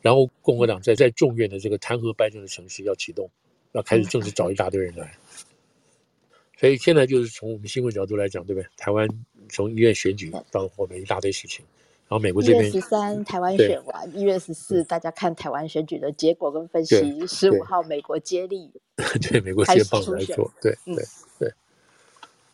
[0.03, 3.31] 然后共和党在在众院的这个弹劾拜登的程序要启动，
[3.73, 5.11] 要开始正式找一大堆人来。
[6.59, 8.69] 所以现在就是从我们新闻角度来讲，对不对？
[8.77, 9.09] 台湾
[9.49, 11.65] 从一月选举到后面一大堆事情。
[12.07, 17.27] 然后美国这边一月十三台湾选完，一月十四大家看台湾选举的结果跟分析。
[17.27, 18.71] 十五号美国接力，
[19.31, 21.03] 对美国接棒来做，对对
[21.39, 21.53] 对。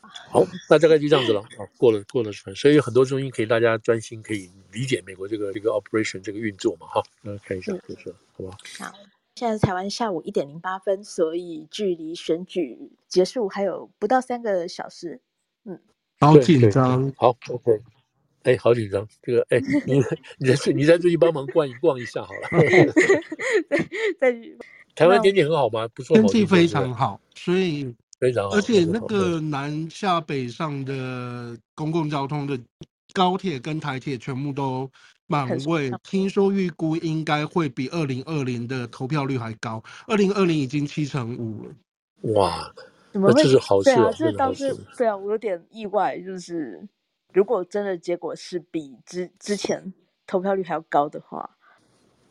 [0.00, 1.66] 好，那大概就这样子了 啊。
[1.76, 6.86] 过了过了，所以有很多中心可以大家专心可以理解美国这个这个 operation 这个运作嘛。
[6.86, 8.56] 哈，那看一下就是好吧。
[8.78, 8.92] 好，
[9.34, 15.20] 现在是台湾下午一点零八分，所以距离选举结束还有不到三个小时。
[15.64, 15.80] 嗯，
[16.20, 17.12] 好紧张。
[17.16, 17.80] 好，OK。
[18.44, 19.06] 哎，好紧张。
[19.22, 20.02] 这个，哎，你
[20.38, 22.48] 你在你在这去帮忙逛一逛一下好了。
[24.20, 24.34] 在
[24.94, 25.88] 台湾天气很好吗？
[25.88, 27.92] 不错，天气非常好，所以。
[28.20, 32.60] 非常好，而且那个南下北上的公共交通的
[33.14, 34.90] 高铁跟台铁全部都
[35.26, 41.74] 满位，听说预估应该会比二零二零的投票率还高，二零二零已经七成五了。
[42.34, 42.70] 哇，
[43.12, 44.10] 那这是好事啊！
[44.16, 46.80] 这倒是对啊，我有点意外，就是
[47.32, 49.92] 如果真的结果是比之之前
[50.26, 51.50] 投票率还要高的话。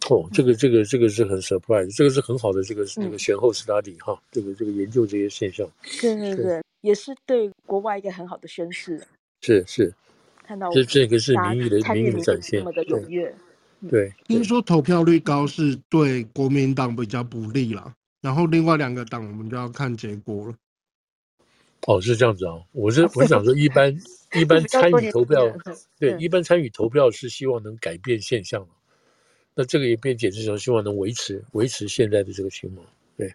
[0.09, 5.69] 哦，这个这个这个是很 surprise，这个是很好的这个这个选后 study 哈，这个这个研究这些现象，
[5.99, 9.05] 对对对，也是对国外一个很好的宣示。
[9.41, 9.93] 是是，
[10.43, 13.36] 看到这这个是民意的民意的展现，这么的踊跃。
[13.89, 20.53] 对，听说投票率高是对国民党比较不利啦，然后另外两个党我们就要看结果了。
[21.88, 23.95] 哦，是这样子啊，我是我想说， 一般
[24.34, 25.51] 一般参与投票，
[25.97, 28.67] 对，一般参与投票是希望能改变现象。
[29.55, 32.86] 那这个也变解释成希望能维持维持现在的这个情况，
[33.17, 33.27] 对，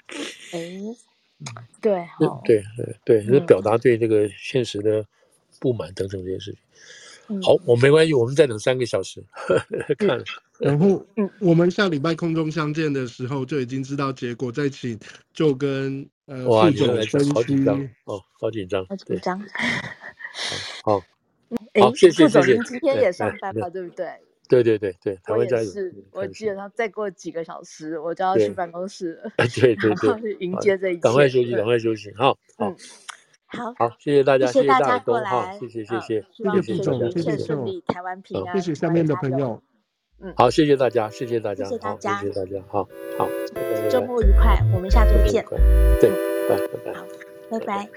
[0.52, 0.80] 哎，
[1.82, 2.06] 对，
[2.44, 2.62] 对
[3.04, 5.04] 对对，表达对这个现实的
[5.58, 7.42] 不满等等这些事情。
[7.42, 9.22] 好，我没关系，我们再等三个小时
[9.98, 10.22] 看。
[10.60, 11.04] 然后，
[11.40, 14.98] 我们下礼拜空中相见的时候就已经知道结果，再请
[15.32, 17.04] 就跟呃副总来。
[17.34, 19.40] 好紧张哦，好紧张，好紧张。
[20.84, 21.00] 好，
[21.80, 22.58] 好，谢谢谢谢。
[22.64, 24.08] 今天也上班了，对不对？
[24.46, 25.64] 对对对对，台湾加油！
[25.64, 29.32] 是，我基本上再过几个小时，我就要去办公室了。
[29.38, 31.00] 对对对，去迎接这一切。
[31.00, 32.74] 赶快休息，赶快休息，好，好，
[33.46, 39.62] 好，好，谢谢大家，谢谢大家过来，谢谢谢谢，谢谢副总，一切顺利，台湾平安，谢谢下面的朋友，
[40.20, 43.26] 嗯，好，谢谢大家，谢谢大家，谢谢大家，谢谢大家，好好，
[43.90, 45.44] 周末愉快，我们下周见，
[46.00, 46.10] 对，
[46.48, 47.06] 拜拜拜，好，
[47.50, 47.88] 拜拜。